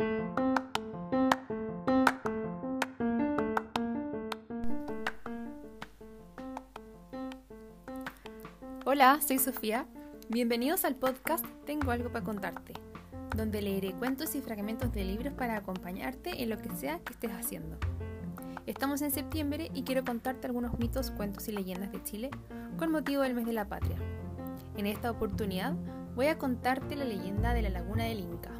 [0.00, 0.38] Hola,
[9.26, 9.86] soy Sofía.
[10.28, 12.74] Bienvenidos al podcast Tengo algo para contarte,
[13.36, 17.32] donde leeré cuentos y fragmentos de libros para acompañarte en lo que sea que estés
[17.32, 17.76] haciendo.
[18.66, 22.30] Estamos en septiembre y quiero contarte algunos mitos, cuentos y leyendas de Chile
[22.78, 23.96] con motivo del mes de la patria.
[24.76, 25.74] En esta oportunidad
[26.14, 28.57] voy a contarte la leyenda de la Laguna del Inca.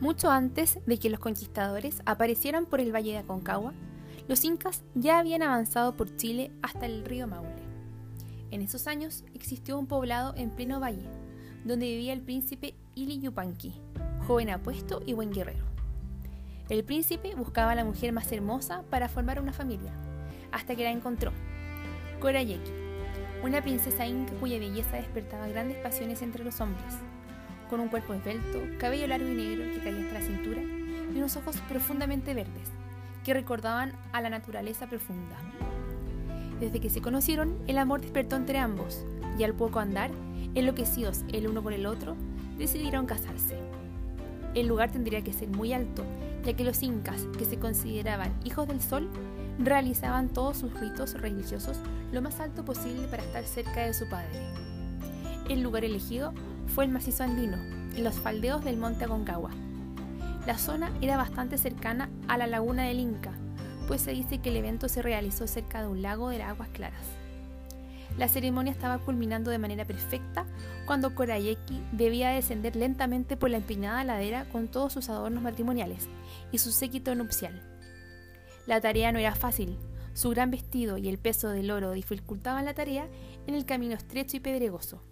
[0.00, 3.74] Mucho antes de que los conquistadores aparecieran por el valle de Aconcagua,
[4.28, 7.62] los incas ya habían avanzado por Chile hasta el río Maule.
[8.50, 11.06] En esos años existió un poblado en pleno valle,
[11.66, 13.74] donde vivía el príncipe Ili Yupanqui,
[14.26, 15.66] joven apuesto y buen guerrero.
[16.70, 19.92] El príncipe buscaba la mujer más hermosa para formar una familia,
[20.50, 21.30] hasta que la encontró,
[22.20, 22.72] Korayeki,
[23.44, 26.94] una princesa inca cuya belleza despertaba grandes pasiones entre los hombres
[27.70, 31.36] con un cuerpo esbelto, cabello largo y negro que caía hasta la cintura y unos
[31.36, 32.68] ojos profundamente verdes
[33.24, 35.36] que recordaban a la naturaleza profunda.
[36.58, 39.04] Desde que se conocieron, el amor despertó entre ambos
[39.38, 40.10] y al poco andar,
[40.54, 42.16] enloquecidos el uno por el otro,
[42.58, 43.56] decidieron casarse.
[44.54, 46.04] El lugar tendría que ser muy alto,
[46.44, 49.08] ya que los incas, que se consideraban hijos del sol,
[49.60, 51.78] realizaban todos sus ritos religiosos
[52.10, 54.40] lo más alto posible para estar cerca de su padre.
[55.48, 56.32] El lugar elegido
[56.70, 57.56] fue el macizo andino,
[57.96, 59.50] en los faldeos del monte Aconcagua.
[60.46, 63.32] La zona era bastante cercana a la laguna del Inca,
[63.86, 67.04] pues se dice que el evento se realizó cerca de un lago de aguas claras.
[68.16, 70.46] La ceremonia estaba culminando de manera perfecta
[70.86, 76.08] cuando Korayeki debía descender lentamente por la empinada ladera con todos sus adornos matrimoniales
[76.52, 77.62] y su séquito nupcial.
[78.66, 79.78] La tarea no era fácil,
[80.12, 83.08] su gran vestido y el peso del oro dificultaban la tarea
[83.46, 85.02] en el camino estrecho y pedregoso.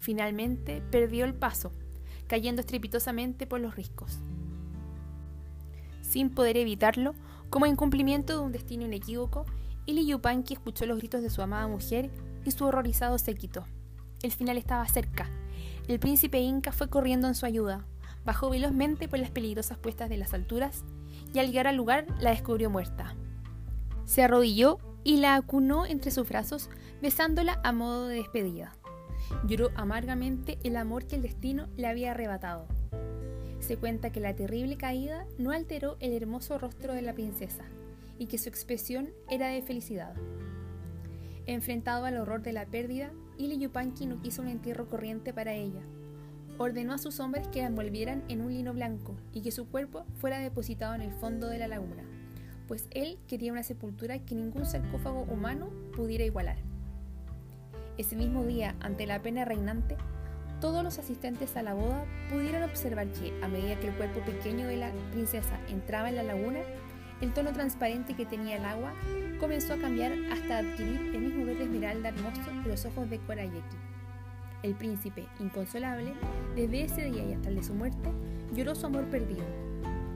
[0.00, 1.72] Finalmente perdió el paso,
[2.26, 4.18] cayendo estrepitosamente por los riscos.
[6.00, 7.14] Sin poder evitarlo,
[7.50, 9.44] como en cumplimiento de un destino inequívoco,
[9.86, 12.10] Ili Yupanqui escuchó los gritos de su amada mujer
[12.44, 13.66] y su horrorizado séquito.
[14.22, 15.28] El final estaba cerca.
[15.86, 17.86] El príncipe inca fue corriendo en su ayuda,
[18.24, 20.84] bajó velozmente por las peligrosas puestas de las alturas
[21.34, 23.14] y al llegar al lugar la descubrió muerta.
[24.04, 26.70] Se arrodilló y la acunó entre sus brazos,
[27.02, 28.72] besándola a modo de despedida.
[29.46, 32.66] Lloró amargamente el amor que el destino le había arrebatado.
[33.60, 37.64] Se cuenta que la terrible caída no alteró el hermoso rostro de la princesa
[38.18, 40.14] y que su expresión era de felicidad.
[41.46, 45.80] Enfrentado al horror de la pérdida, Ili Yupanqui no quiso un entierro corriente para ella.
[46.58, 50.04] Ordenó a sus hombres que la envolvieran en un lino blanco y que su cuerpo
[50.16, 52.04] fuera depositado en el fondo de la laguna,
[52.68, 56.69] pues él quería una sepultura que ningún sarcófago humano pudiera igualar.
[58.00, 59.94] Ese mismo día, ante la pena reinante,
[60.58, 64.66] todos los asistentes a la boda pudieron observar que, a medida que el cuerpo pequeño
[64.66, 66.60] de la princesa entraba en la laguna,
[67.20, 68.94] el tono transparente que tenía el agua
[69.38, 73.76] comenzó a cambiar hasta adquirir el mismo verde esmeralda hermoso de los ojos de Korayeki.
[74.62, 76.14] El príncipe, inconsolable,
[76.56, 78.10] desde ese día y hasta el de su muerte,
[78.54, 79.44] lloró su amor perdido.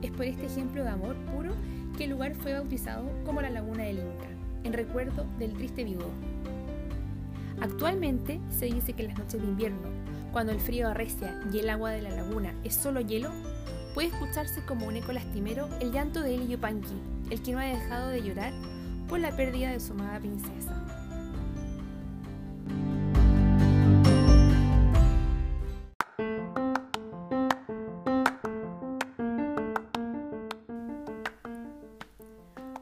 [0.01, 1.53] Es por este ejemplo de amor puro
[1.99, 4.29] que el lugar fue bautizado como la Laguna del Inca,
[4.63, 6.09] en recuerdo del triste viudo.
[7.61, 9.89] Actualmente se dice que en las noches de invierno,
[10.31, 13.31] cuando el frío arrecia y el agua de la laguna es solo hielo,
[13.93, 17.63] puede escucharse como un eco lastimero el llanto de Eli Yupanqui, el que no ha
[17.63, 18.53] dejado de llorar
[19.07, 20.81] por la pérdida de su amada princesa.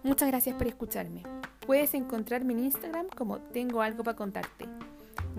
[0.03, 1.23] Muchas gracias por escucharme.
[1.65, 4.65] Puedes encontrarme en Instagram como Tengo algo para contarte,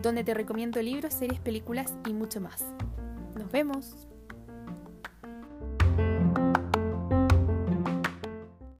[0.00, 2.64] donde te recomiendo libros, series, películas y mucho más.
[3.36, 4.08] Nos vemos.